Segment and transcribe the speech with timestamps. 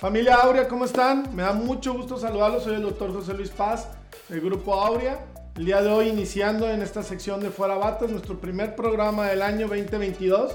[0.00, 1.34] Familia Aurea, ¿cómo están?
[1.34, 2.64] Me da mucho gusto saludarlos.
[2.64, 3.88] Soy el doctor José Luis Paz
[4.28, 5.24] del Grupo Aurea.
[5.56, 9.40] El día de hoy iniciando en esta sección de Fuera Batas, nuestro primer programa del
[9.40, 10.52] año 2022.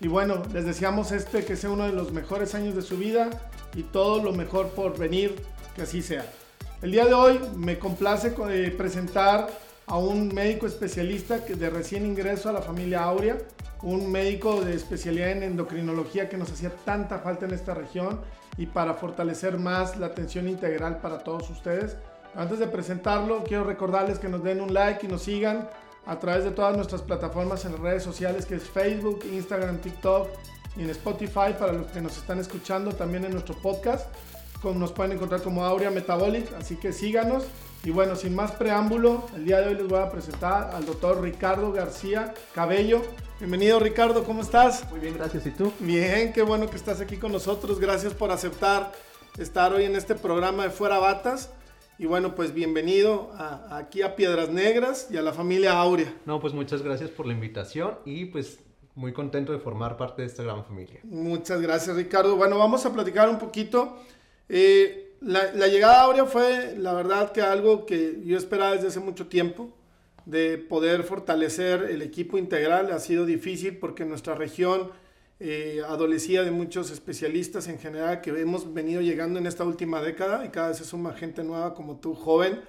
[0.00, 3.28] Y bueno, les deseamos este que sea uno de los mejores años de su vida
[3.74, 5.36] y todo lo mejor por venir,
[5.76, 6.24] que así sea.
[6.80, 9.48] El día de hoy me complace eh, presentar
[9.84, 13.36] a un médico especialista de recién ingreso a la familia Aurea,
[13.82, 18.20] un médico de especialidad en endocrinología que nos hacía tanta falta en esta región
[18.58, 21.96] y para fortalecer más la atención integral para todos ustedes.
[22.34, 25.70] Antes de presentarlo, quiero recordarles que nos den un like y nos sigan
[26.04, 30.28] a través de todas nuestras plataformas en las redes sociales, que es Facebook, Instagram, TikTok
[30.76, 34.06] y en Spotify para los que nos están escuchando también en nuestro podcast.
[34.62, 37.44] Como nos pueden encontrar como Aurea Metabolic, así que síganos.
[37.84, 41.22] Y bueno, sin más preámbulo, el día de hoy les voy a presentar al doctor
[41.22, 43.02] Ricardo García Cabello.
[43.38, 44.90] Bienvenido Ricardo, ¿cómo estás?
[44.90, 45.46] Muy bien, gracias.
[45.46, 45.72] ¿Y tú?
[45.78, 47.78] Bien, qué bueno que estás aquí con nosotros.
[47.78, 48.90] Gracias por aceptar
[49.38, 51.50] estar hoy en este programa de Fuera Batas.
[51.96, 53.30] Y bueno, pues bienvenido
[53.70, 56.12] aquí a Piedras Negras y a la familia Aurea.
[56.26, 58.58] No, pues muchas gracias por la invitación y pues
[58.96, 60.98] muy contento de formar parte de esta gran familia.
[61.04, 62.34] Muchas gracias Ricardo.
[62.34, 63.98] Bueno, vamos a platicar un poquito.
[64.48, 69.00] Eh, la, llegada a Aurea fue, la verdad, que algo que yo esperaba desde hace
[69.00, 69.72] mucho tiempo
[70.26, 72.92] de poder fortalecer el equipo integral.
[72.92, 74.90] Ha sido difícil porque nuestra región
[75.40, 80.44] eh, adolecía de muchos especialistas en general que hemos venido llegando en esta última década
[80.44, 82.60] y cada vez se suma gente nueva como tú, joven,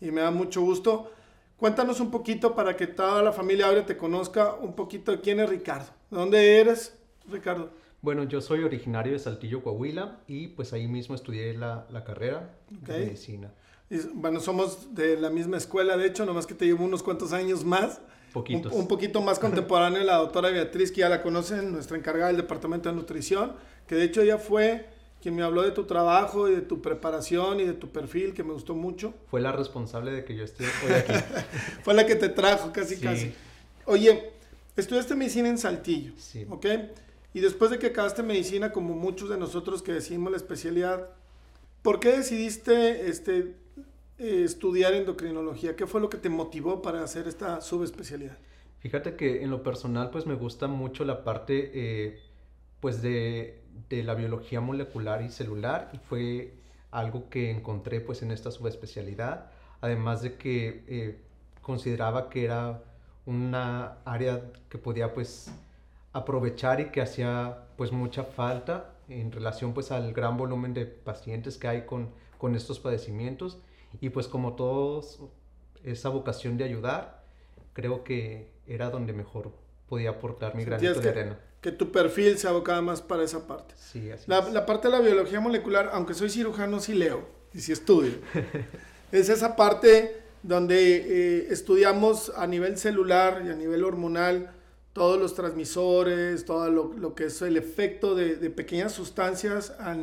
[0.00, 1.12] y me da mucho gusto.
[1.56, 5.38] Cuéntanos un poquito para que toda la familia ahora te conozca un poquito de quién
[5.38, 5.92] es Ricardo.
[6.10, 6.96] ¿De dónde eres,
[7.30, 7.70] Ricardo?
[8.02, 12.58] Bueno, yo soy originario de Saltillo, Coahuila, y pues ahí mismo estudié la, la carrera
[12.68, 13.52] de medicina
[14.14, 17.64] bueno, somos de la misma escuela, de hecho, nomás que te llevo unos cuantos años
[17.64, 18.00] más.
[18.32, 18.72] Poquitos.
[18.72, 22.88] Un, poquito más contemporáneo, la doctora Beatriz, que ya la conocen, nuestra encargada del Departamento
[22.88, 23.52] de Nutrición,
[23.86, 24.86] que de hecho ella fue
[25.20, 28.42] quien me habló de tu trabajo y de tu preparación y de tu perfil, que
[28.42, 29.14] me gustó mucho.
[29.30, 31.12] Fue la responsable de que yo esté hoy aquí.
[31.82, 33.32] fue la que te trajo, casi, casi.
[33.84, 34.32] Oye,
[34.76, 36.46] estudiaste medicina en Saltillo, sí.
[36.48, 36.66] ¿ok?
[37.34, 41.08] Y después de que acabaste medicina, como muchos de nosotros que decimos la especialidad,
[41.82, 43.54] ¿por qué decidiste este,
[44.18, 45.74] eh, estudiar endocrinología?
[45.74, 48.36] ¿Qué fue lo que te motivó para hacer esta subespecialidad?
[48.80, 52.20] Fíjate que en lo personal pues me gusta mucho la parte eh,
[52.80, 56.54] pues de, de, la biología molecular y celular y fue
[56.90, 59.50] algo que encontré pues en esta subespecialidad,
[59.80, 61.20] además de que eh,
[61.62, 62.82] consideraba que era
[63.24, 65.50] una área que podía pues
[66.12, 71.56] aprovechar y que hacía pues mucha falta en relación pues al gran volumen de pacientes
[71.58, 73.58] que hay con, con estos padecimientos
[74.00, 75.20] y pues como todos,
[75.84, 77.24] esa vocación de ayudar,
[77.72, 79.52] creo que era donde mejor
[79.88, 81.38] podía aportar mi granito de arena.
[81.60, 83.74] Que tu perfil se abocaba más para esa parte.
[83.76, 84.52] Sí, así la, es.
[84.52, 88.14] la parte de la biología molecular, aunque soy cirujano, sí leo y sí estudio.
[89.12, 94.52] es esa parte donde eh, estudiamos a nivel celular y a nivel hormonal
[94.92, 99.94] todos los transmisores, todo lo, que es el efecto de, pequeñas sustancias a, a,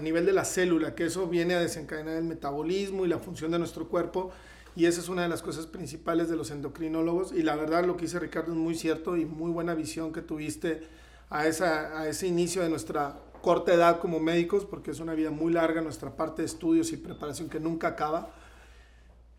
[0.00, 3.58] nivel de la célula, que eso viene a desencadenar el metabolismo y la función de
[3.58, 4.30] nuestro cuerpo.
[4.74, 7.32] Y esa es una de las cosas principales de los endocrinólogos.
[7.32, 10.22] Y la verdad lo que dice Ricardo es muy cierto y muy buena visión que
[10.22, 10.82] tuviste
[11.28, 15.30] a, esa, a ese inicio de nuestra corta edad como médicos, porque es una vida
[15.30, 18.30] muy larga, nuestra parte de estudios y preparación que nunca acaba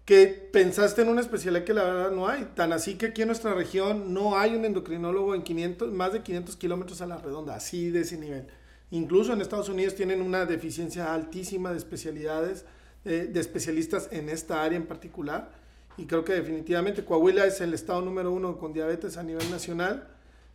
[0.10, 2.46] que pensaste en una especialidad que la verdad no hay.
[2.56, 6.24] Tan así que aquí en nuestra región no hay un endocrinólogo en 500, más de
[6.24, 8.48] 500 kilómetros a la redonda, así de ese nivel.
[8.90, 12.66] Incluso en Estados Unidos tienen una deficiencia altísima de especialidades,
[13.06, 15.52] eh, de especialistas en esta área en particular.
[15.96, 20.08] Y creo que definitivamente Coahuila es el estado número uno con diabetes a nivel nacional.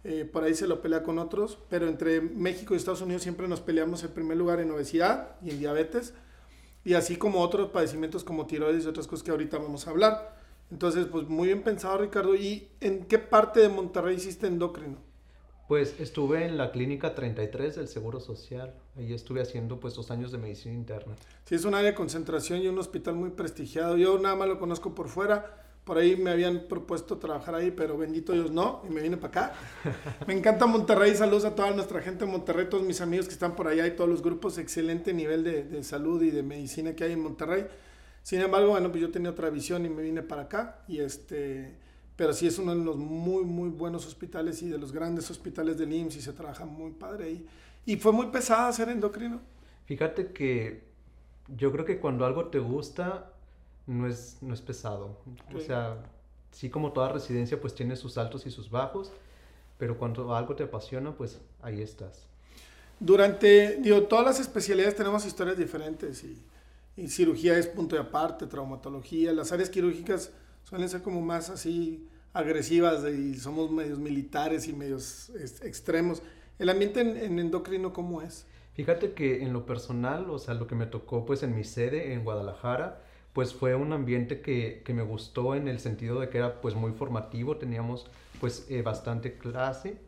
[0.02, 3.46] Eh, por ahí se lo pelea con otros, pero entre México y Estados Unidos siempre
[3.46, 6.12] nos peleamos en primer lugar en obesidad y en diabetes
[6.84, 10.36] y así como otros padecimientos como tiroides y otras cosas que ahorita vamos a hablar.
[10.70, 12.34] Entonces, pues muy bien pensado, Ricardo.
[12.34, 14.98] ¿Y en qué parte de Monterrey hiciste endocrino?
[15.68, 18.74] Pues estuve en la clínica 33 del Seguro Social.
[18.96, 21.16] Ahí estuve haciendo pues dos años de medicina interna.
[21.46, 23.96] Sí, es un área de concentración y un hospital muy prestigiado.
[23.96, 27.98] Yo nada más lo conozco por fuera por ahí me habían propuesto trabajar ahí, pero
[27.98, 29.52] bendito Dios no, y me vine para acá.
[30.26, 33.54] Me encanta Monterrey, saludos a toda nuestra gente de Monterrey, todos mis amigos que están
[33.54, 37.04] por allá y todos los grupos, excelente nivel de, de salud y de medicina que
[37.04, 37.66] hay en Monterrey.
[38.22, 41.76] Sin embargo, bueno, pues yo tenía otra visión y me vine para acá, y este,
[42.16, 45.76] pero sí es uno de los muy, muy buenos hospitales y de los grandes hospitales
[45.76, 47.46] del IMSS y se trabaja muy padre ahí.
[47.84, 49.42] ¿Y fue muy pesada hacer endocrino?
[49.84, 50.84] Fíjate que
[51.48, 53.33] yo creo que cuando algo te gusta,
[53.86, 55.18] no es, no es pesado.
[55.54, 55.98] O sea,
[56.52, 59.12] sí como toda residencia pues tiene sus altos y sus bajos,
[59.78, 62.26] pero cuando algo te apasiona pues ahí estás.
[63.00, 66.40] Durante, digo, todas las especialidades tenemos historias diferentes y,
[66.96, 70.30] y cirugía es punto de aparte, traumatología, las áreas quirúrgicas
[70.62, 75.30] suelen ser como más así agresivas y somos medios militares y medios
[75.62, 76.22] extremos.
[76.58, 78.46] ¿El ambiente en, endocrino cómo es?
[78.74, 82.12] Fíjate que en lo personal, o sea, lo que me tocó pues en mi sede
[82.12, 83.00] en Guadalajara,
[83.34, 86.74] pues fue un ambiente que, que me gustó en el sentido de que era pues
[86.74, 88.06] muy formativo, teníamos
[88.40, 89.98] pues eh, bastante clase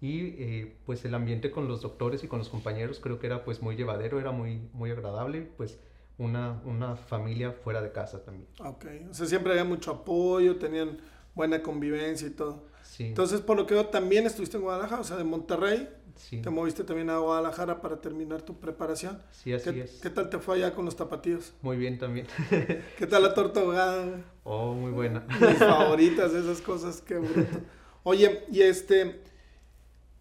[0.00, 3.44] y eh, pues el ambiente con los doctores y con los compañeros creo que era
[3.44, 5.78] pues muy llevadero, era muy, muy agradable, pues
[6.16, 8.46] una, una familia fuera de casa también.
[8.60, 10.98] Ok, o sea, siempre había mucho apoyo, tenían
[11.34, 12.66] buena convivencia y todo.
[12.82, 13.04] Sí.
[13.04, 15.88] Entonces, por lo que veo, también estuviste en Guadalajara, o sea, de Monterrey.
[16.16, 16.40] Sí.
[16.42, 19.22] Te moviste también a Guadalajara para terminar tu preparación.
[19.30, 20.00] Sí, así ¿Qué, es.
[20.00, 21.52] ¿Qué tal te fue allá con los tapatíos?
[21.62, 22.26] Muy bien también.
[22.98, 24.24] ¿Qué tal la torta ahogada?
[24.44, 25.20] Oh, muy buena.
[25.40, 27.60] Mis favoritas, esas cosas, qué bruto.
[28.02, 29.20] Oye, y este,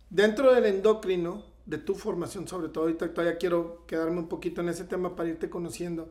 [0.10, 4.70] dentro del endocrino, de tu formación sobre todo, ahorita todavía quiero quedarme un poquito en
[4.70, 6.10] ese tema para irte conociendo.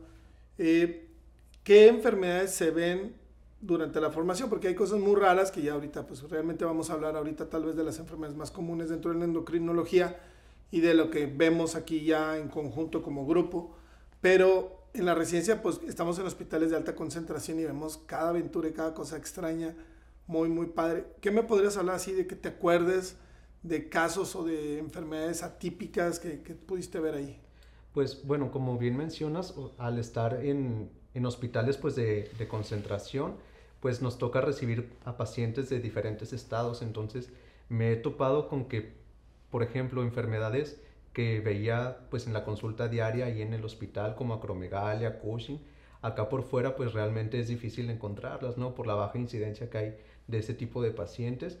[0.57, 1.07] Eh,
[1.63, 3.15] ¿Qué enfermedades se ven
[3.61, 4.49] durante la formación?
[4.49, 7.65] Porque hay cosas muy raras que ya ahorita, pues realmente vamos a hablar ahorita tal
[7.65, 10.19] vez de las enfermedades más comunes dentro de la endocrinología
[10.71, 13.75] y de lo que vemos aquí ya en conjunto como grupo.
[14.21, 18.69] Pero en la residencia, pues estamos en hospitales de alta concentración y vemos cada aventura
[18.69, 19.75] y cada cosa extraña,
[20.27, 21.05] muy, muy padre.
[21.21, 23.17] ¿Qué me podrías hablar así de que te acuerdes?
[23.67, 27.41] de casos o de enfermedades atípicas que, pudiste ver ahí?
[27.93, 30.91] Pues bueno, como bien mencionas, al estar en,
[31.23, 33.35] hospitales pues de, concentración,
[33.79, 37.29] pues nos toca recibir a pacientes de diferentes estados, entonces
[37.69, 38.93] me he topado con que,
[39.51, 40.81] por ejemplo, enfermedades
[41.13, 45.61] que veía pues en la consulta diaria y en el hospital como acromegalia, Cushing,
[46.01, 48.73] acá por fuera pues realmente es difícil encontrarlas, ¿no?
[48.73, 49.97] Por la baja incidencia que hay
[50.27, 51.59] de ese tipo de pacientes.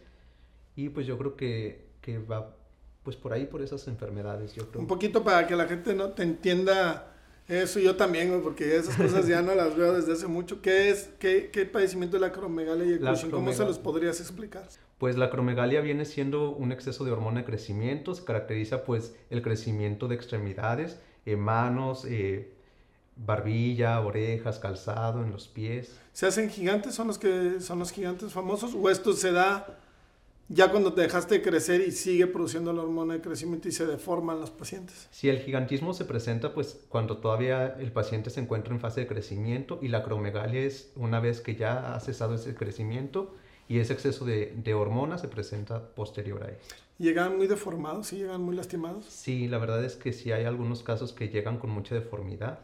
[0.75, 2.55] Y pues yo creo que que va
[3.03, 4.81] pues por ahí, por esas enfermedades, yo creo.
[4.81, 7.14] Un poquito para que la gente no te entienda
[7.47, 10.61] eso, yo también, porque esas cosas ya no las veo desde hace mucho.
[10.61, 13.29] ¿Qué es, qué, qué padecimiento de la acromegalia y el Cushing?
[13.29, 14.67] ¿Cómo se los podrías explicar?
[14.97, 19.41] Pues la acromegalia viene siendo un exceso de hormona de crecimiento, se caracteriza pues el
[19.41, 22.51] crecimiento de extremidades, eh, manos, eh,
[23.15, 25.95] barbilla, orejas, calzado, en los pies.
[26.13, 26.95] ¿Se hacen gigantes?
[26.95, 28.73] ¿Son los que son los gigantes famosos?
[28.73, 29.79] ¿O esto se da
[30.47, 33.85] ya cuando te dejaste de crecer y sigue produciendo la hormona de crecimiento y se
[33.85, 35.07] deforman los pacientes.
[35.11, 39.07] Si el gigantismo se presenta pues cuando todavía el paciente se encuentra en fase de
[39.07, 43.33] crecimiento y la acromegalia es una vez que ya ha cesado ese crecimiento
[43.67, 46.75] y ese exceso de, de hormona se presenta posterior a eso.
[46.99, 48.07] ¿Llegan muy deformados?
[48.07, 48.17] ¿Sí?
[48.17, 49.05] ¿Llegan muy lastimados?
[49.05, 52.59] Sí, la verdad es que sí hay algunos casos que llegan con mucha deformidad.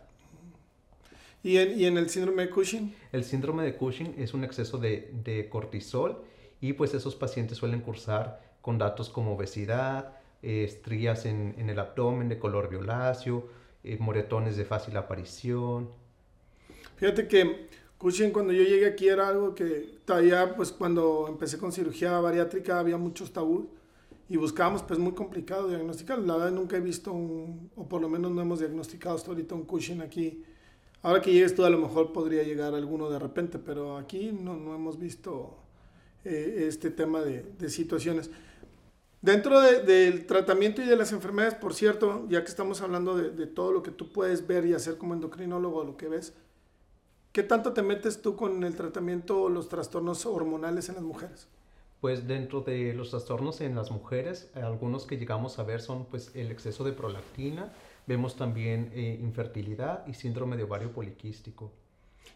[1.43, 2.95] ¿Y en, y en el síndrome de Cushing?
[3.11, 6.23] El síndrome de Cushing es un exceso de, de cortisol
[6.61, 10.13] y pues esos pacientes suelen cursar con datos como obesidad,
[10.43, 13.49] eh, estrías en, en, el abdomen de color violáceo,
[13.83, 15.89] eh, moretones de fácil aparición.
[16.97, 17.67] Fíjate que
[17.97, 22.79] Cushing cuando yo llegué aquí era algo que todavía pues cuando empecé con cirugía bariátrica
[22.79, 23.65] había muchos tabús
[24.29, 26.19] y buscábamos pues muy complicado diagnosticar.
[26.19, 29.55] La verdad nunca he visto un, o por lo menos no hemos diagnosticado hasta ahorita
[29.55, 30.43] un Cushing aquí.
[31.01, 34.55] Ahora que llegues tú a lo mejor podría llegar alguno de repente, pero aquí no,
[34.55, 35.57] no hemos visto
[36.23, 38.29] eh, este tema de, situaciones.
[39.21, 43.71] Dentro del tratamiento y de las enfermedades, por cierto, ya que estamos hablando de, todo
[43.71, 46.33] lo que tú puedes ver y hacer como endocrinólogo, lo que ves,
[47.31, 51.47] ¿qué tanto te metes tú con el tratamiento o los trastornos hormonales en las mujeres?
[52.01, 56.31] Pues dentro de los trastornos en las mujeres, algunos que llegamos a ver son pues
[56.35, 57.73] el exceso de prolactina,
[58.07, 61.71] vemos también eh, infertilidad y síndrome de ovario poliquístico.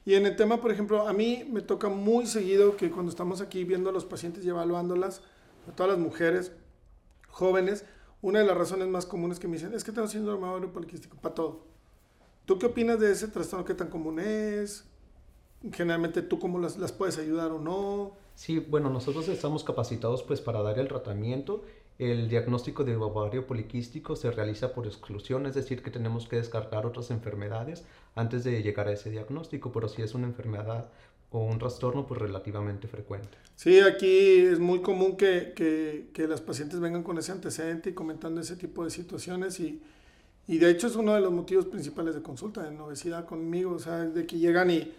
[0.05, 3.41] Y en el tema, por ejemplo, a mí me toca muy seguido que cuando estamos
[3.41, 5.21] aquí viendo a los pacientes y evaluándolas,
[5.67, 6.51] a todas las mujeres
[7.27, 7.85] jóvenes,
[8.21, 11.17] una de las razones más comunes que me dicen es que tengo síndrome ovario poliquístico
[11.17, 11.63] para todo.
[12.45, 13.65] ¿Tú qué opinas de ese trastorno?
[13.65, 14.85] ¿Qué tan común es?
[15.73, 18.13] Generalmente, ¿tú cómo las, las puedes ayudar o no?
[18.35, 21.63] Sí, bueno, nosotros estamos capacitados pues para dar el tratamiento
[21.97, 26.85] el diagnóstico de ovario poliquístico se realiza por exclusión, es decir, que tenemos que descartar
[26.85, 27.85] otras enfermedades
[28.15, 30.89] antes de llegar a ese diagnóstico, pero si es una enfermedad
[31.31, 33.37] o un trastorno, pues relativamente frecuente.
[33.55, 37.93] Sí, aquí es muy común que, que, que las pacientes vengan con ese antecedente y
[37.93, 39.81] comentando ese tipo de situaciones y,
[40.47, 43.79] y de hecho es uno de los motivos principales de consulta en obesidad conmigo, o
[43.79, 44.91] sea, de que llegan y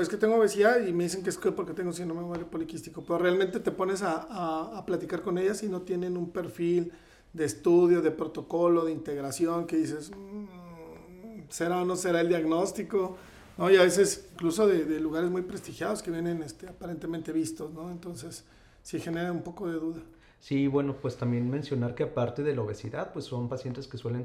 [0.00, 3.18] es que tengo obesidad y me dicen que es porque tengo síndrome ovario poliquístico, pero
[3.18, 6.92] realmente te pones a, a, platicar con ellas y no tienen un perfil
[7.32, 13.16] de estudio, de protocolo, de integración, que dices, mm, ¿será o no será el diagnóstico?
[13.56, 13.70] ¿No?
[13.70, 17.90] Y a veces incluso de, de, lugares muy prestigiados que vienen este, aparentemente vistos, ¿no?
[17.90, 18.44] Entonces
[18.82, 20.00] sí genera un poco de duda.
[20.40, 24.24] Sí, bueno, pues también mencionar que aparte de la obesidad, pues son pacientes que suelen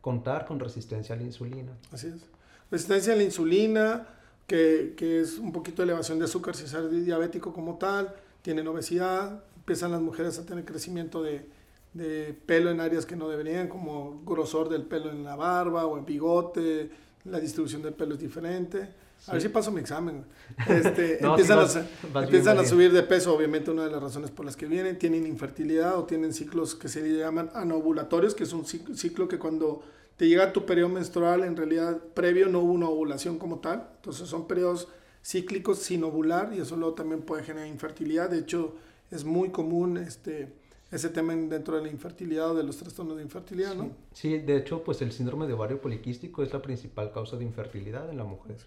[0.00, 1.72] contar con resistencia a la insulina.
[1.92, 2.24] Así es.
[2.70, 4.06] Resistencia a la insulina,
[4.50, 8.66] que, que es un poquito de elevación de azúcar si es diabético como tal, tienen
[8.66, 11.46] obesidad, empiezan las mujeres a tener crecimiento de,
[11.94, 15.96] de pelo en áreas que no deberían, como grosor del pelo en la barba o
[15.96, 16.90] en bigote,
[17.26, 18.88] la distribución del pelo es diferente.
[19.28, 20.24] A ver si paso mi examen.
[20.68, 24.56] Este, empiezan, a, empiezan a, subir de peso, obviamente una de las razones por las
[24.56, 24.98] que vienen.
[24.98, 29.84] Tienen infertilidad o tienen ciclos que se llaman anovulatorios, que es un ciclo que cuando
[30.20, 33.88] te llega tu periodo menstrual, en realidad previo no hubo una ovulación como tal.
[33.96, 34.86] Entonces son periodos
[35.24, 38.28] cíclicos sin ovular y eso luego también puede generar infertilidad.
[38.28, 38.74] De hecho,
[39.10, 40.52] es muy común este,
[40.90, 43.92] ese tema dentro de la infertilidad o de los trastornos de infertilidad, ¿no?
[44.12, 48.10] Sí, de hecho, pues el síndrome de ovario poliquístico es la principal causa de infertilidad
[48.10, 48.58] en la mujer.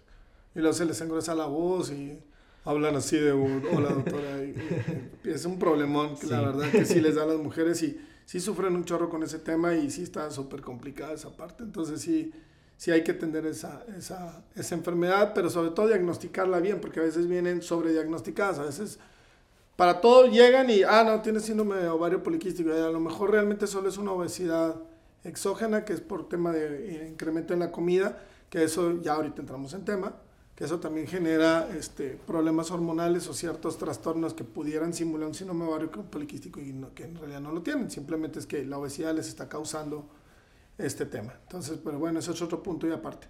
[0.56, 2.18] Y luego se les engresa la voz y
[2.64, 4.42] hablan así de, hola doctora,
[5.22, 8.40] es un problemón, que la verdad que sí les da a las mujeres y sí
[8.40, 12.32] sufren un chorro con ese tema y sí está súper complicada esa parte, entonces sí,
[12.76, 17.02] sí hay que atender esa, esa, esa enfermedad, pero sobre todo diagnosticarla bien, porque a
[17.04, 18.98] veces vienen sobrediagnosticadas, a veces
[19.76, 22.70] para todo llegan y, ah, no, tiene síndrome de ovario poliquístico.
[22.72, 24.76] A lo mejor realmente solo es una obesidad
[25.24, 28.18] exógena, que es por tema de eh, incremento en la comida,
[28.50, 30.14] que eso ya ahorita entramos en tema,
[30.54, 35.64] que eso también genera este, problemas hormonales o ciertos trastornos que pudieran simular un síndrome
[35.64, 37.90] ovario poliquístico y que en realidad no lo tienen.
[37.90, 40.08] Simplemente es que la obesidad les está causando
[40.78, 41.34] este tema.
[41.42, 43.26] Entonces, pero bueno, ese es otro punto y aparte.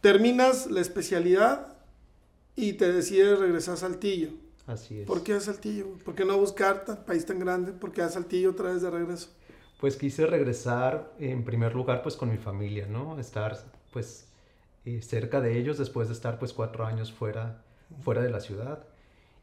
[0.00, 1.76] Terminas la especialidad
[2.56, 4.30] y te decides regresar a Saltillo
[4.70, 5.06] Así es.
[5.06, 5.98] ¿Por qué a Saltillo?
[6.04, 7.72] ¿Por qué no buscar un país tan grande?
[7.72, 9.28] ¿Por qué a Saltillo otra vez de regreso?
[9.80, 13.18] Pues quise regresar en primer lugar pues con mi familia, ¿no?
[13.18, 13.58] Estar
[13.92, 14.26] pues
[14.84, 17.62] eh, cerca de ellos después de estar pues cuatro años fuera,
[18.02, 18.84] fuera de la ciudad.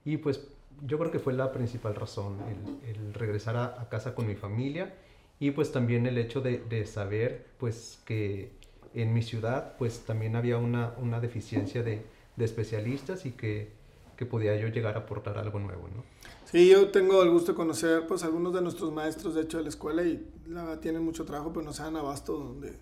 [0.05, 0.47] Y pues
[0.83, 2.37] yo creo que fue la principal razón,
[2.85, 4.93] el, regresar a, casa con mi familia
[5.39, 8.51] y pues también el hecho de, de, saber pues que
[8.93, 12.03] en mi ciudad pues también había una, una deficiencia de,
[12.35, 13.77] de especialistas y que
[14.17, 16.03] que podía yo llegar a aportar algo nuevo, ¿no?
[16.45, 19.63] Sí, yo tengo el gusto de conocer pues algunos de nuestros maestros, de hecho, de
[19.63, 22.73] la escuela y la, tienen mucho trabajo, pero no se dan abasto, donde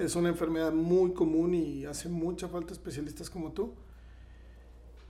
[0.00, 3.72] es una enfermedad muy común y hace mucha falta especialistas como tú.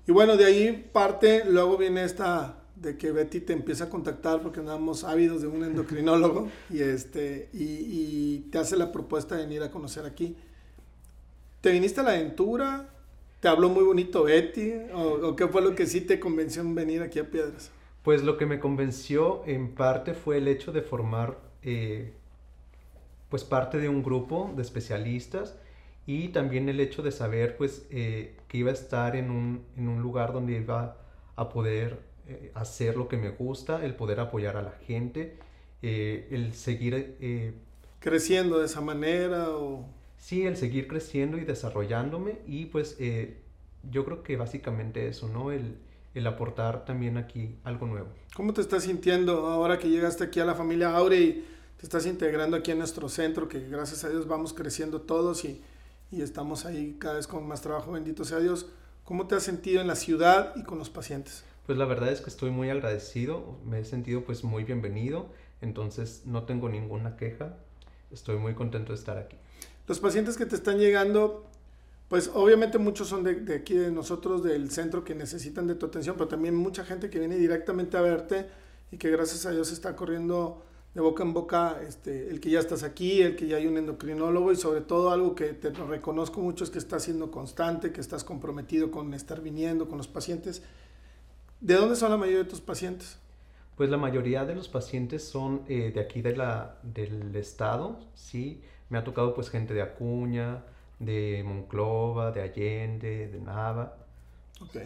[0.06, 4.42] Y bueno, de ahí parte, luego viene esta de que Betty te empieza a contactar
[4.42, 9.42] porque andamos ávidos de un endocrinólogo y, este, y, y te hace la propuesta de
[9.42, 10.36] venir a conocer aquí.
[11.60, 12.88] ¿Te viniste a la aventura?
[13.40, 14.72] ¿Te habló muy bonito Betty?
[14.94, 17.70] ¿O, qué fue lo que sí te convenció en venir aquí a Piedras?
[18.02, 22.14] Pues lo que me convenció en parte fue el hecho de formar eh,
[23.30, 25.56] pues parte de un grupo de especialistas
[26.06, 29.88] y también el hecho de saber pues eh, que iba a estar en un, en
[29.88, 30.98] un, lugar donde iba
[31.36, 35.38] a poder eh, hacer lo que me gusta, el poder apoyar a la gente,
[35.80, 37.16] el seguir...
[38.00, 43.36] Creciendo de esa manera o sí, el seguir creciendo y desarrollándome y pues eh,
[43.90, 45.52] yo creo que básicamente eso, ¿no?
[45.52, 45.76] El,
[46.14, 48.08] el, aportar también aquí algo nuevo.
[48.34, 51.44] ¿Cómo te estás sintiendo ahora que llegaste aquí a la familia Aure y
[51.80, 55.62] te estás integrando aquí en nuestro centro, que gracias a Dios vamos creciendo todos y,
[56.12, 58.66] y estamos ahí cada vez con más trabajo, bendito sea Dios?
[59.02, 61.42] ¿Cómo te has sentido en la ciudad y con los pacientes?
[61.64, 65.30] Pues la verdad es que estoy muy agradecido, me he sentido pues muy bienvenido,
[65.62, 67.56] entonces no tengo ninguna queja,
[68.10, 69.38] estoy muy contento de estar aquí.
[69.88, 71.46] Los pacientes que te están llegando,
[72.08, 76.16] pues obviamente muchos son de, aquí de nosotros, del centro, que necesitan de tu atención,
[76.18, 78.50] pero también mucha gente que viene directamente a verte
[78.92, 80.62] y que gracias a Dios está corriendo
[80.94, 83.76] de boca en boca este, el que ya estás aquí, el que ya hay un
[83.76, 88.00] endocrinólogo y sobre todo algo que te reconozco mucho es que estás siendo constante, que
[88.00, 90.62] estás comprometido con estar viniendo con los pacientes.
[91.60, 93.18] ¿De dónde son la mayoría de tus pacientes?
[93.76, 98.60] Pues la mayoría de los pacientes son eh, de aquí de la, del estado, sí.
[98.88, 100.64] Me ha tocado pues gente de Acuña,
[100.98, 103.96] de Monclova, de Allende, de Nava.
[104.60, 104.76] Ok.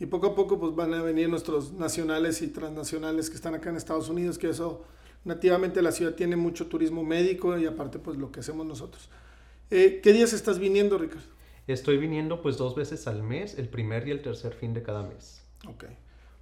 [0.00, 3.70] Y poco a poco pues van a venir nuestros nacionales y transnacionales que están acá
[3.70, 4.84] en Estados Unidos, que eso
[5.24, 9.08] nativamente la ciudad tiene mucho turismo médico y aparte pues lo que hacemos nosotros.
[9.70, 11.26] Eh, ¿Qué días estás viniendo, Ricardo?
[11.66, 15.02] Estoy viniendo pues dos veces al mes, el primer y el tercer fin de cada
[15.02, 15.42] mes.
[15.66, 15.84] Ok.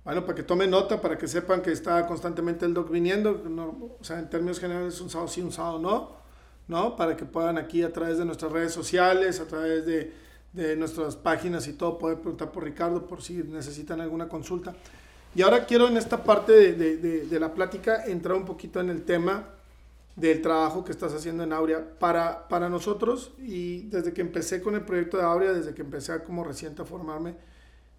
[0.04, 4.02] Bueno, para que tomen nota, para que sepan que está constantemente el doc viniendo, o
[4.02, 6.22] sea, en términos generales un sábado sí, un sábado no.
[6.68, 6.96] ¿no?
[6.96, 10.12] Para que puedan aquí a través de nuestras redes sociales, a través de,
[10.52, 14.74] de nuestras páginas y todo, poder preguntar por Ricardo por si necesitan alguna consulta.
[15.34, 19.02] Y ahora quiero en esta parte de, de, la plática entrar un poquito en el
[19.02, 19.48] tema
[20.14, 21.98] del trabajo que estás haciendo en Aurea.
[21.98, 26.22] Para, para nosotros, y desde que empecé con el proyecto de Aurea, desde que empecé
[26.22, 27.34] como reciente a formarme,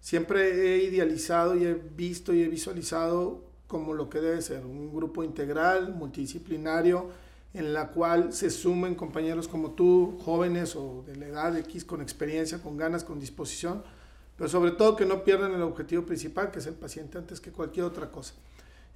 [0.00, 4.94] siempre he idealizado y he visto y he visualizado como lo que debe ser, un
[4.94, 7.08] grupo integral, multidisciplinario,
[7.54, 12.00] en la cual se sumen compañeros como tú, jóvenes o de la edad X, con
[12.00, 13.82] experiencia, con ganas, con disposición,
[14.36, 17.52] pero sobre todo que no pierdan el objetivo principal, que es el paciente antes que
[17.52, 18.34] cualquier otra cosa.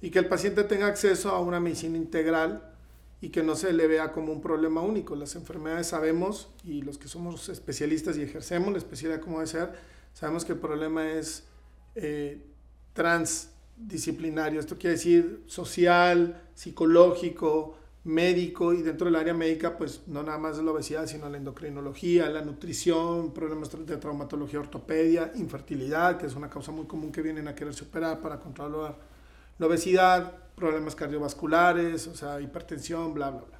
[0.01, 2.73] Y que el paciente tenga acceso a una medicina integral
[3.21, 5.15] y que no se le vea como un problema único.
[5.15, 9.73] Las enfermedades sabemos, y los que somos especialistas y ejercemos la especialidad como debe ser,
[10.13, 11.43] sabemos que el problema es
[11.95, 12.41] eh,
[12.93, 14.59] transdisciplinario.
[14.59, 20.57] Esto quiere decir social, psicológico, médico y dentro del área médica, pues no nada más
[20.57, 26.49] la obesidad, sino la endocrinología, la nutrición, problemas de traumatología, ortopedia, infertilidad, que es una
[26.49, 28.97] causa muy común que vienen a querer superar para controlar
[29.57, 33.59] la obesidad, problemas cardiovasculares, o sea, hipertensión, bla, bla, bla.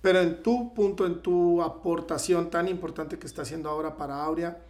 [0.00, 4.62] Pero en tu punto, en tu aportación tan importante que está haciendo ahora para Aurea,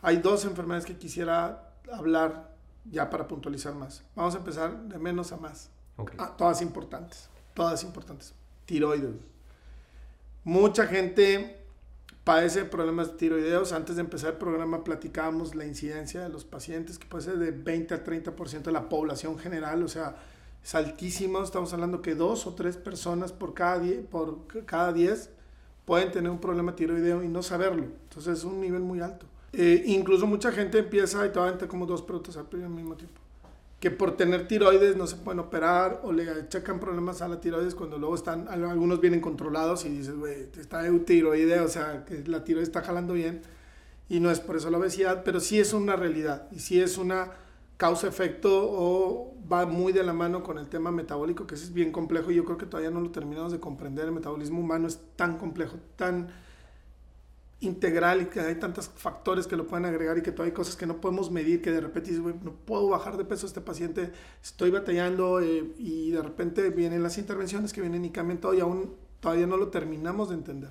[0.00, 2.52] hay dos enfermedades que quisiera hablar
[2.90, 4.02] ya para puntualizar más.
[4.16, 5.70] Vamos a empezar de menos a más.
[6.18, 8.34] Ah, todas importantes todas importantes.
[8.66, 9.14] Tiroides.
[10.44, 11.58] Mucha gente
[12.24, 13.72] padece problemas tiroideos.
[13.72, 17.50] Antes de empezar el programa platicábamos la incidencia de los pacientes, que puede ser de
[17.50, 20.16] 20 a 30% de la población general, o sea,
[20.62, 21.42] es altísimo.
[21.42, 25.30] Estamos hablando que dos o tres personas por cada, die por cada 10
[25.84, 27.84] pueden tener un problema tiroideo y no saberlo.
[28.04, 29.26] Entonces es un nivel muy alto.
[29.52, 33.20] Eh, incluso mucha gente empieza y todavía como dos productos al mismo tiempo
[33.82, 37.74] que por tener tiroides no se pueden operar o le checan problemas a la tiroides
[37.74, 42.44] cuando luego están, algunos vienen controlados y dices, güey, está tiroide, o sea, que la
[42.44, 43.42] tiroides está jalando bien
[44.08, 46.96] y no es por eso la obesidad, pero sí es una realidad y sí es
[46.96, 47.32] una
[47.76, 52.30] causa-efecto o va muy de la mano con el tema metabólico, que es bien complejo.
[52.30, 55.38] Y yo creo que todavía no lo terminamos de comprender, el metabolismo humano es tan
[55.38, 56.28] complejo, tan
[57.62, 60.76] integral y que hay tantos factores que lo pueden agregar y que todavía hay cosas
[60.76, 63.60] que no podemos medir, que de repente dices, no puedo bajar de peso a este
[63.60, 64.10] paciente,
[64.42, 68.60] estoy batallando eh, y de repente vienen las intervenciones que vienen y cambian todo y
[68.60, 70.70] aún todavía no lo terminamos de entender.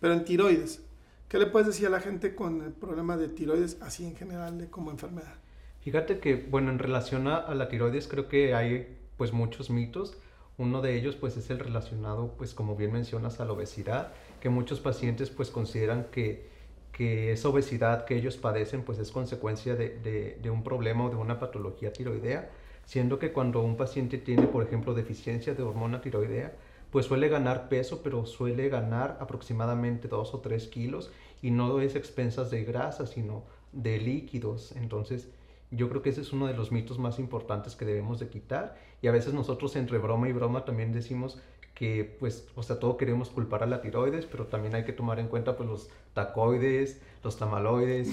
[0.00, 0.82] Pero en tiroides,
[1.28, 4.68] ¿qué le puedes decir a la gente con el problema de tiroides así en general
[4.70, 5.34] como enfermedad?
[5.82, 10.16] Fíjate que, bueno, en relación a, a la tiroides creo que hay pues muchos mitos.
[10.58, 14.48] Uno de ellos pues es el relacionado pues como bien mencionas a la obesidad que
[14.48, 16.48] muchos pacientes pues consideran que,
[16.92, 21.16] que esa obesidad que ellos padecen pues es consecuencia de, de, un problema o de
[21.16, 22.50] una patología tiroidea,
[22.86, 26.54] siendo que cuando un paciente tiene por ejemplo deficiencia de hormona tiroidea,
[26.90, 31.10] pues suele ganar peso, pero suele ganar aproximadamente 2 o 3 kilos
[31.42, 34.72] y no es expensas de grasa, sino de líquidos.
[34.72, 35.28] Entonces,
[35.76, 38.76] yo creo que ese es uno de los mitos más importantes que debemos de quitar
[39.02, 41.38] y a veces nosotros entre broma y broma también decimos
[41.76, 45.20] que pues, o sea, todo queremos culpar a la tiroides, pero también hay que tomar
[45.20, 48.08] en cuenta pues los tacoides, los tamaloides.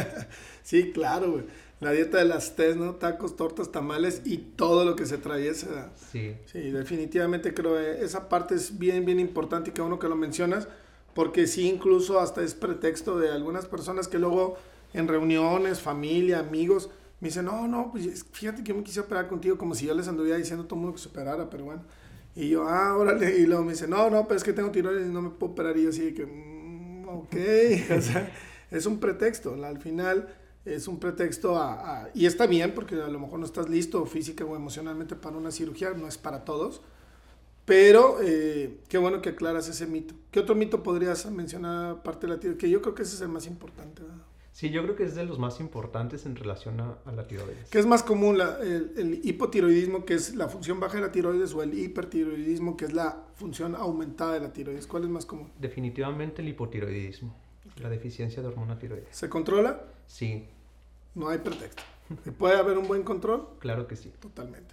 [0.62, 1.44] sí, claro, güey.
[1.80, 2.94] La dieta de las T's, ¿no?
[2.94, 5.92] Tacos, tortas, tamales y todo lo que se trae esa.
[5.96, 6.34] Sí.
[6.46, 10.16] Sí, definitivamente creo que esa parte es bien, bien importante y que uno que lo
[10.16, 10.66] mencionas,
[11.14, 14.56] porque sí, incluso hasta es pretexto de algunas personas que luego
[14.94, 16.88] en reuniones, familia, amigos,
[17.20, 19.94] me dicen, no, no, pues fíjate que yo me quise operar contigo como si yo
[19.94, 21.82] les anduviera diciendo a todo el mundo que se operara, pero bueno
[22.36, 23.38] y yo, ah, órale.
[23.38, 25.52] Y luego me dice, no, no, pero es que tengo tiroides y no me puedo
[25.52, 25.76] operar.
[25.76, 27.36] Y yo así que, mm, ok.
[27.98, 28.32] o sea,
[28.70, 29.54] es un pretexto.
[29.64, 30.28] Al final
[30.64, 34.44] es un pretexto a, Y está bien porque a lo mejor no estás listo física
[34.44, 35.90] o emocionalmente para una cirugía.
[35.92, 36.82] No es para todos.
[37.64, 40.14] Pero eh, qué bueno que aclaras ese mito.
[40.30, 42.60] ¿Qué otro mito podrías mencionar aparte de la tiroides?
[42.60, 44.02] Que yo creo que ese es el más importante.
[44.02, 44.18] ¿verdad?
[44.54, 47.68] Sí, yo creo que es de los más importantes en relación a, la tiroides.
[47.70, 48.40] ¿Qué es más común?
[48.40, 52.92] el, hipotiroidismo, que es la función baja de la tiroides, o el hipertiroidismo, que es
[52.92, 54.86] la función aumentada de la tiroides?
[54.86, 55.50] ¿Cuál es más común?
[55.58, 57.34] Definitivamente el hipotiroidismo,
[57.82, 59.08] la deficiencia de hormona tiroides.
[59.10, 59.86] ¿Se controla?
[60.06, 60.46] Sí.
[61.16, 61.82] No hay pretexto.
[62.38, 63.48] ¿Puede haber un buen control?
[63.58, 64.12] Claro que sí.
[64.20, 64.72] Totalmente.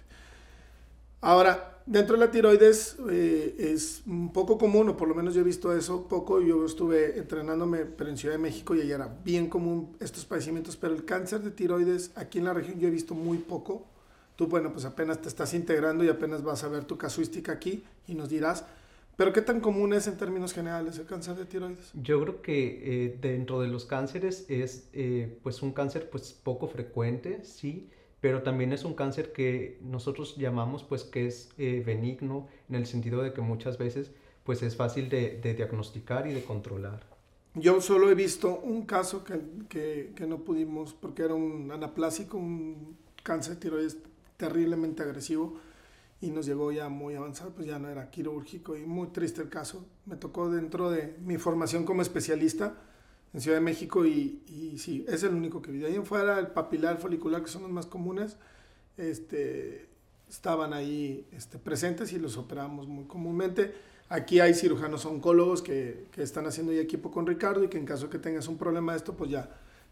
[1.20, 5.40] Ahora, dentro de la tiroides eh, es un poco común, o por lo menos yo
[5.40, 6.40] he visto eso poco.
[6.40, 10.76] Yo estuve entrenándome pero en Ciudad de México y allá era bien común estos padecimientos,
[10.76, 13.86] pero el cáncer de tiroides aquí en la región yo he visto muy poco.
[14.36, 17.84] Tú, bueno, pues apenas te estás integrando y apenas vas a ver tu casuística aquí
[18.08, 18.64] y nos dirás.
[19.16, 21.90] Pero ¿qué tan común es en términos generales el cáncer de tiroides?
[21.94, 26.66] Yo creo que eh, dentro de los cánceres es eh, pues un cáncer pues poco
[26.66, 27.90] frecuente, sí
[28.22, 32.86] pero también es un cáncer que nosotros llamamos pues que es eh, benigno en el
[32.86, 34.12] sentido de que muchas veces
[34.44, 37.04] pues es fácil de, diagnosticar y de controlar.
[37.54, 42.38] Yo solo he visto un caso que, que, que, no pudimos, porque era un anaplásico,
[42.38, 43.98] un cáncer de tiroides
[44.36, 45.58] terriblemente agresivo
[46.20, 49.48] y nos llegó ya muy avanzado, pues ya no era quirúrgico y muy triste el
[49.48, 49.84] caso.
[50.06, 52.76] Me tocó dentro de mi formación como especialista
[53.34, 55.78] en Ciudad de México y, y, sí, es el único que vi.
[55.78, 58.36] De ahí en fuera el papilar folicular, que son los más comunes,
[58.96, 59.88] este,
[60.28, 63.74] estaban ahí este, presentes y los operamos muy comúnmente.
[64.10, 67.86] Aquí hay cirujanos oncólogos que, que, están haciendo ya equipo con Ricardo y que en
[67.86, 69.48] caso que tengas un problema de esto, pues ya,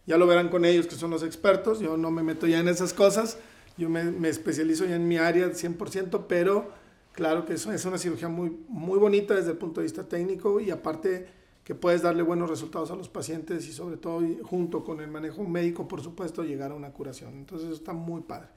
[0.07, 1.81] ya lo verán con ellos, que son los expertos.
[1.81, 3.39] Yo no me meto ya en esas cosas,
[3.79, 6.71] yo me, me especializo ya en mi área 100%, pero
[7.13, 10.61] claro que eso es una cirugía muy, muy bonita desde el punto de vista técnico
[10.61, 11.40] y aparte
[11.71, 15.45] que puedes darle buenos resultados a los pacientes y sobre todo junto con el manejo
[15.45, 17.33] médico, por supuesto, llegar a una curación.
[17.35, 18.49] Entonces eso está muy padre.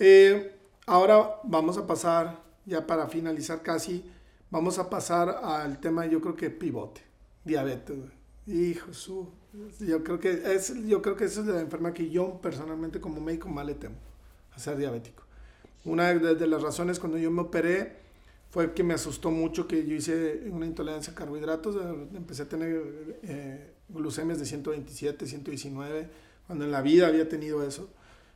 [0.00, 0.52] Eh,
[0.84, 4.04] ahora vamos a pasar, ya para finalizar casi,
[4.50, 7.02] vamos a pasar al tema, yo creo que pivote,
[7.44, 7.98] diabetes.
[8.48, 9.28] Hijo, su,
[9.78, 13.20] yo creo que es, yo creo que esa es la enfermedad que yo personalmente como
[13.20, 13.94] médico más le temo,
[14.56, 15.22] a ser diabético.
[15.84, 18.02] Una de, las razones cuando yo me operé
[18.54, 21.74] fue que me asustó mucho que yo hice una intolerancia a carbohidratos,
[22.14, 26.08] empecé a tener eh, glucemias de 127, 119,
[26.46, 27.90] cuando en la vida había tenido eso.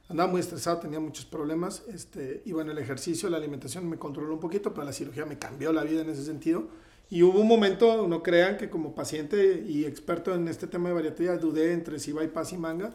[0.08, 4.34] Andaba muy estresado, tenía muchos problemas, este, y bueno, el ejercicio, la alimentación me controló
[4.34, 6.66] un poquito, pero la cirugía me cambió la vida en ese sentido.
[7.10, 10.96] Y hubo un momento, no crean que como paciente y experto en este tema de
[10.96, 12.92] bariatría, dudé entre si bypass y manga,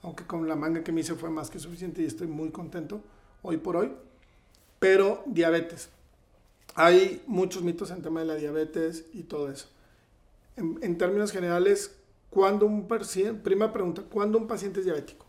[0.00, 3.02] aunque con la manga que me hice fue más que suficiente y estoy muy contento
[3.42, 3.92] hoy por hoy.
[4.78, 5.90] Pero diabetes.
[6.74, 9.68] Hay muchos mitos en tema de la diabetes y todo eso.
[10.56, 11.98] En, términos generales,
[12.30, 15.26] ¿cuándo un paciente, primera pregunta, ¿cuándo un paciente es diabético?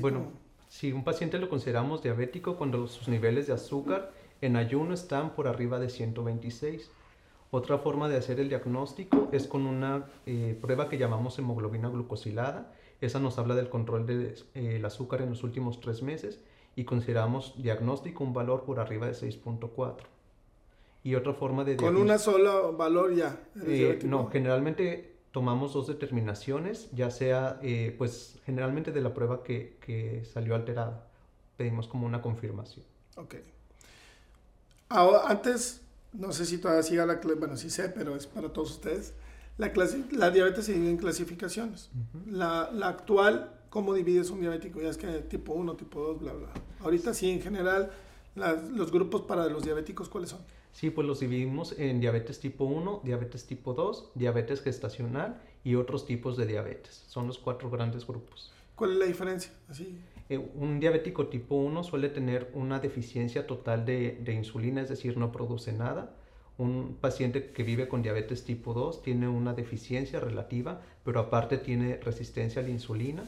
[0.00, 0.30] bueno,
[0.68, 5.48] si un paciente lo consideramos diabético cuando sus niveles de azúcar en ayuno están por
[5.48, 6.90] arriba de 126.
[7.50, 12.72] Otra forma de hacer el diagnóstico es con una eh, prueba que llamamos hemoglobina glucosilada.
[13.00, 16.40] Esa nos habla del control del de, eh, azúcar en los últimos tres meses
[16.76, 19.96] y consideramos diagnóstico un valor por arriba de 6.4.
[21.02, 21.76] Y otra forma de...
[21.76, 23.40] Con una sola valor ya.
[23.66, 29.78] Eh, no, generalmente tomamos dos determinaciones, ya sea, eh, pues generalmente de la prueba que,
[29.80, 31.08] que, salió alterada.
[31.56, 32.84] Pedimos como una confirmación.
[33.16, 33.36] Ok.
[34.88, 37.20] Ahora, antes, no sé si todavía siga la...
[37.38, 39.14] Bueno, sí sé, pero es para todos ustedes.
[39.58, 39.72] La,
[40.12, 41.90] la diabetes se divide en clasificaciones.
[42.26, 44.82] la, la actual ¿Cómo divides un diabético?
[44.82, 46.48] Ya es que tipo 1, tipo 2, bla, bla.
[46.80, 47.90] Ahorita sí, en general,
[48.34, 50.40] los grupos para los diabéticos, ¿cuáles son?
[50.72, 56.06] Sí, pues los dividimos en diabetes tipo 1, diabetes tipo 2, diabetes gestacional y otros
[56.06, 57.04] tipos de diabetes.
[57.08, 58.52] Son los cuatro grandes grupos.
[58.74, 59.52] ¿Cuál es la diferencia?
[59.68, 59.98] Así.
[60.28, 65.18] Eh, un diabético tipo 1 suele tener una deficiencia total de, de, insulina, es decir,
[65.18, 66.16] no produce nada.
[66.56, 71.96] Un paciente que vive con diabetes tipo 2 tiene una deficiencia relativa, pero aparte tiene
[71.96, 73.24] resistencia a la insulina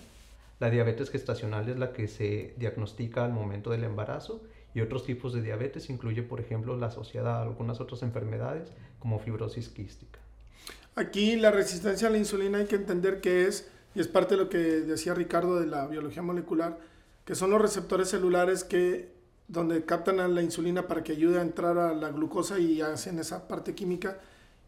[0.60, 4.42] la diabetes gestacional es la que se diagnostica al momento del embarazo
[4.74, 9.20] y otros tipos de diabetes incluye, por ejemplo, la asociada a algunas otras enfermedades como
[9.20, 10.18] fibrosis quística.
[10.96, 14.42] Aquí la resistencia a la insulina hay que entender que es, y es parte de
[14.42, 16.78] lo que decía Ricardo de la biología molecular,
[17.24, 19.12] que son los receptores celulares que
[19.46, 23.18] donde captan a la insulina para que ayude a entrar a la glucosa y hacen
[23.18, 24.18] esa parte química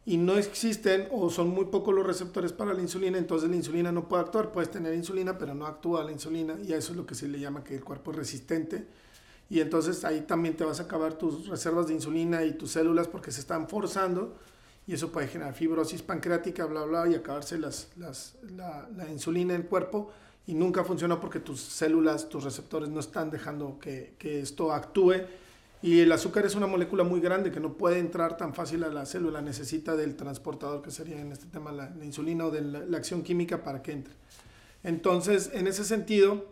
[0.05, 3.90] y no existen o son muy pocos los receptores para la insulina, entonces la insulina
[3.90, 4.53] no puede actuar.
[4.53, 7.27] Puedes tener insulina, pero no actúa la insulina y a eso es lo que se
[7.27, 8.87] le llama que el cuerpo es resistente.
[9.48, 13.06] Y entonces ahí también te vas a acabar tus reservas de insulina y tus células
[13.09, 14.37] porque se están forzando
[14.87, 19.54] y eso puede generar fibrosis pancreática, bla, bla, y acabarse las, las, la, la, insulina
[19.54, 20.12] en el cuerpo
[20.46, 25.14] y nunca funciona porque tus células, tus receptores no están dejando que, que esto actúe
[25.82, 28.88] y el azúcar es una molécula muy grande que no puede entrar tan fácil a
[28.88, 32.96] la célula, necesita del transportador que sería en este tema la, insulina o de la,
[32.96, 34.14] acción química para que entre.
[34.82, 36.46] Entonces, en ese sentido,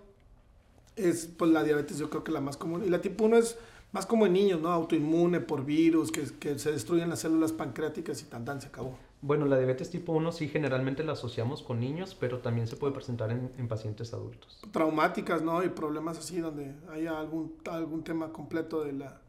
[0.96, 2.84] es pues la diabetes yo creo que la más común.
[2.84, 3.56] Y la tipo 1 es
[3.92, 4.72] más como en niños, ¿no?
[4.72, 8.98] Autoinmune por virus, que, que se destruyen las células pancreáticas y tan tan se acabó.
[9.22, 12.92] Bueno, la diabetes tipo 1 sí generalmente la asociamos con niños, pero también se puede
[12.92, 14.60] presentar en, en, pacientes adultos.
[14.70, 15.64] Traumáticas, ¿no?
[15.64, 19.20] Y problemas así donde haya algún, algún tema completo de la,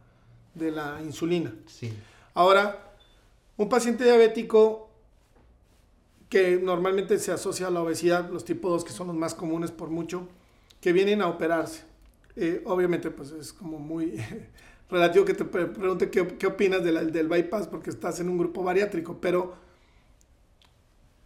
[0.54, 1.54] de la insulina.
[1.68, 1.94] Sí.
[2.34, 2.94] Ahora,
[3.56, 4.90] un paciente diabético
[6.28, 9.72] que normalmente se asocia a la obesidad, los tipos 2 que son los más comunes
[9.72, 10.28] por mucho,
[10.86, 11.82] que vienen a operarse.
[12.36, 14.22] Eh, obviamente, pues es como muy
[14.92, 18.64] relativo que te pregunte qué, qué opinas del, del bypass porque estás en un grupo
[18.64, 19.56] bariátrico, pero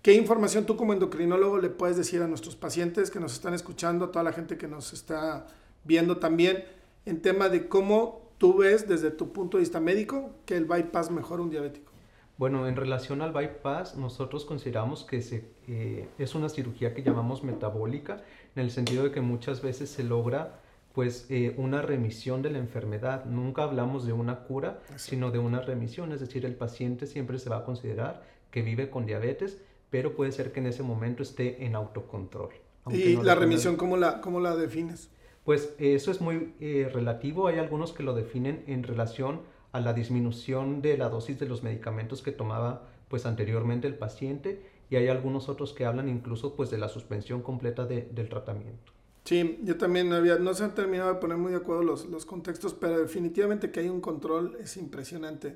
[0.01, 4.05] ¿Qué información tú como endocrinólogo le puedes decir a nuestros pacientes que nos están escuchando,
[4.05, 5.45] a toda la gente que nos está
[5.83, 6.63] viendo también,
[7.05, 11.11] en tema de cómo tú ves desde tu punto de vista médico que el bypass
[11.11, 11.91] mejora un diabético?
[12.39, 17.43] Bueno, en relación al bypass, nosotros consideramos que se, eh, es una cirugía que llamamos
[17.43, 18.23] metabólica,
[18.59, 20.59] en el sentido de que muchas veces se logra
[20.93, 23.25] pues eh, una remisión de la enfermedad.
[23.25, 27.49] Nunca hablamos de una cura, sino de una remisión, es decir, el paciente siempre se
[27.49, 31.65] va a considerar que vive con diabetes, pero puede ser que en ese momento esté
[31.65, 32.49] en autocontrol.
[32.91, 35.09] ¿Y la remisión cómo la, cómo la defines?
[35.45, 37.47] Pues eso es muy eh, relativo.
[37.47, 39.41] Hay algunos que lo definen en relación
[39.71, 44.61] a la disminución de la dosis de los medicamentos que tomaba pues anteriormente el paciente
[44.89, 48.93] y hay algunos otros que hablan incluso pues de la suspensión completa del tratamiento.
[49.25, 52.25] Sí, yo también había, no se han terminado de poner muy de acuerdo los, los
[52.25, 55.55] contextos, pero definitivamente que hay un control es impresionante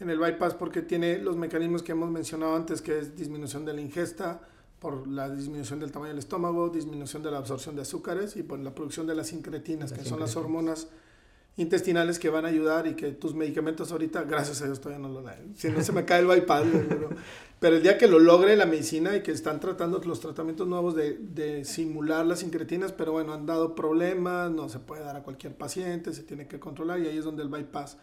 [0.00, 3.74] en el bypass porque tiene los mecanismos que hemos mencionado antes, que es disminución de
[3.74, 4.40] la ingesta,
[4.78, 8.58] por la disminución del tamaño del estómago, disminución de la absorción de azúcares y por
[8.58, 10.88] la producción de las incretinas, que son las hormonas
[11.56, 15.12] intestinales que van a ayudar y que tus medicamentos ahorita, gracias a Dios, todavía no
[15.12, 15.54] lo dan.
[15.54, 17.10] Si no se me cae el bypass, pero,
[17.60, 20.94] pero, el día que lo logre la medicina y que están tratando los tratamientos nuevos
[20.94, 25.22] de, de, simular las incretinas, pero bueno, han dado problemas, no se puede dar a
[25.22, 27.98] cualquier paciente, se tiene que controlar y ahí es donde el bypass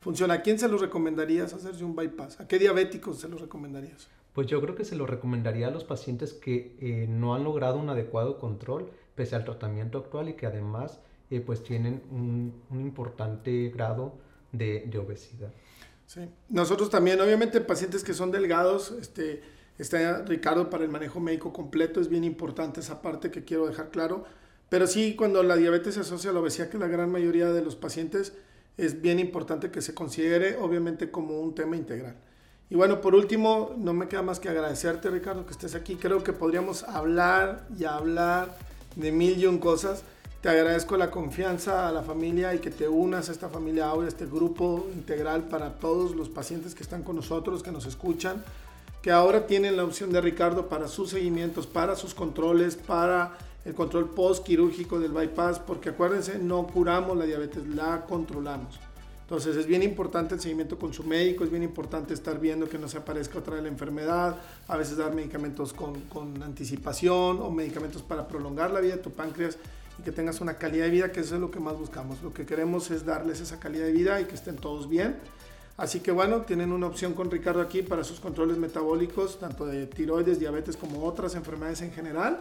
[0.00, 0.34] funciona.
[0.34, 2.40] ¿A quién se lo recomendarías hacerse un bypass?
[2.40, 4.08] ¿A qué diabéticos se lo recomendarías?
[4.32, 7.78] Pues yo creo que se lo recomendaría a los pacientes que eh, no han logrado
[7.78, 13.68] un adecuado control pese al tratamiento actual y que además eh, pues tienen un, importante
[13.68, 14.14] grado
[14.52, 15.52] de, obesidad.
[16.06, 16.22] Sí.
[16.48, 19.42] Nosotros también, obviamente, pacientes que son delgados, este,
[19.78, 23.90] está Ricardo para el manejo médico completo, es bien importante esa parte que quiero dejar
[23.90, 24.24] claro.
[24.68, 27.62] Pero sí, cuando la diabetes se asocia a la obesidad, que la gran mayoría de
[27.62, 28.34] los pacientes,
[28.76, 32.16] es bien importante que se considere, obviamente, como un tema integral.
[32.70, 35.96] Y bueno, por último, no me queda más que agradecerte, Ricardo, que estés aquí.
[35.96, 38.56] Creo que podríamos hablar y hablar
[38.94, 40.04] de mil y un cosas.
[40.40, 44.06] Te agradezco la confianza a la familia y que te unas a esta familia ahora,
[44.06, 48.44] este grupo integral para todos los pacientes que están con nosotros, que nos escuchan,
[49.02, 53.74] que ahora tienen la opción de Ricardo para sus seguimientos, para sus controles, para el
[53.74, 58.78] control post quirúrgico del bypass, porque acuérdense, no curamos la diabetes, la controlamos.
[59.22, 62.78] Entonces es bien importante el seguimiento con su médico, es bien importante estar viendo que
[62.78, 64.36] no se aparezca otra vez la enfermedad,
[64.68, 69.10] a veces dar medicamentos con, con, anticipación o medicamentos para prolongar la vida de tu
[69.10, 69.58] páncreas
[69.98, 72.22] y que tengas una calidad de vida, que eso es lo que más buscamos.
[72.22, 75.16] Lo que queremos es darles esa calidad de vida y que estén todos bien.
[75.76, 79.86] Así que bueno, tienen una opción con Ricardo aquí para sus controles metabólicos, tanto de
[79.86, 82.38] tiroides, diabetes como otras enfermedades en general.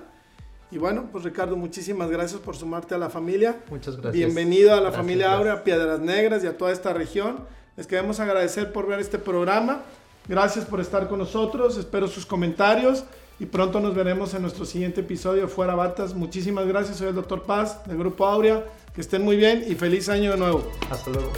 [0.70, 3.64] Y bueno, pues Ricardo, muchísimas gracias por sumarte a la familia.
[3.70, 4.14] Muchas gracias.
[4.14, 7.46] Bienvenido a la familia Aurea, a Piedras Negras y a toda esta región.
[7.78, 9.84] Les queremos agradecer por ver este programa.
[10.28, 11.78] Gracias por estar con nosotros.
[11.78, 13.06] Espero sus comentarios
[13.40, 16.14] y pronto nos veremos en nuestro siguiente episodio Fuera Batas.
[16.16, 16.98] Muchísimas gracias.
[16.98, 18.66] Soy el doctor Paz del Grupo Aurea.
[18.96, 20.72] Que estén muy bien y feliz año de nuevo.
[20.90, 21.32] Hasta luego.